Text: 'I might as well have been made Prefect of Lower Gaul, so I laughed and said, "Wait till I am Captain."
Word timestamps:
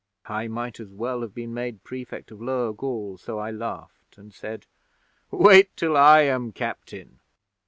'I 0.25 0.47
might 0.47 0.79
as 0.79 0.87
well 0.89 1.21
have 1.21 1.35
been 1.35 1.53
made 1.53 1.83
Prefect 1.83 2.31
of 2.31 2.41
Lower 2.41 2.73
Gaul, 2.73 3.19
so 3.19 3.37
I 3.37 3.51
laughed 3.51 4.17
and 4.17 4.33
said, 4.33 4.65
"Wait 5.29 5.77
till 5.77 5.95
I 5.95 6.21
am 6.21 6.51
Captain." 6.53 7.19